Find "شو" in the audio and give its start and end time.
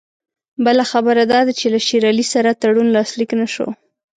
3.53-3.67